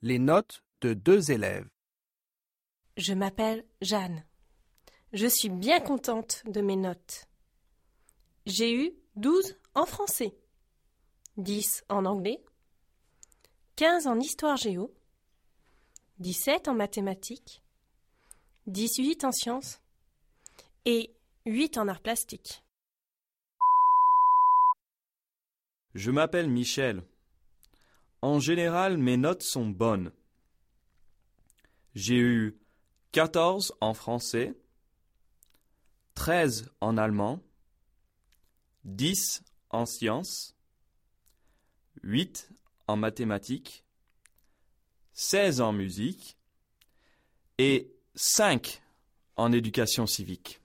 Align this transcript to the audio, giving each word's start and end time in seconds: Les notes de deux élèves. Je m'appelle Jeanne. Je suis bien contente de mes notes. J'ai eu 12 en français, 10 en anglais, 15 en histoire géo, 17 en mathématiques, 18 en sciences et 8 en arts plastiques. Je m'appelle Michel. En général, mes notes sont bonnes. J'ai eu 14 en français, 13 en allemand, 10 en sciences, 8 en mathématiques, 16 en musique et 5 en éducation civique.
Les 0.00 0.20
notes 0.20 0.62
de 0.80 0.94
deux 0.94 1.32
élèves. 1.32 1.68
Je 2.96 3.14
m'appelle 3.14 3.64
Jeanne. 3.82 4.24
Je 5.12 5.26
suis 5.26 5.48
bien 5.48 5.80
contente 5.80 6.44
de 6.46 6.60
mes 6.60 6.76
notes. 6.76 7.26
J'ai 8.46 8.72
eu 8.72 8.92
12 9.16 9.56
en 9.74 9.86
français, 9.86 10.36
10 11.36 11.84
en 11.88 12.04
anglais, 12.04 12.40
15 13.74 14.06
en 14.06 14.20
histoire 14.20 14.56
géo, 14.56 14.94
17 16.20 16.68
en 16.68 16.74
mathématiques, 16.74 17.64
18 18.68 19.24
en 19.24 19.32
sciences 19.32 19.80
et 20.84 21.12
8 21.44 21.76
en 21.76 21.88
arts 21.88 22.02
plastiques. 22.02 22.62
Je 25.94 26.12
m'appelle 26.12 26.48
Michel. 26.48 27.02
En 28.20 28.40
général, 28.40 28.98
mes 28.98 29.16
notes 29.16 29.42
sont 29.42 29.66
bonnes. 29.66 30.12
J'ai 31.94 32.18
eu 32.18 32.58
14 33.12 33.74
en 33.80 33.94
français, 33.94 34.54
13 36.14 36.70
en 36.80 36.96
allemand, 36.96 37.40
10 38.84 39.42
en 39.70 39.86
sciences, 39.86 40.56
8 42.02 42.50
en 42.88 42.96
mathématiques, 42.96 43.84
16 45.14 45.60
en 45.60 45.72
musique 45.72 46.36
et 47.58 47.92
5 48.14 48.82
en 49.36 49.52
éducation 49.52 50.06
civique. 50.06 50.60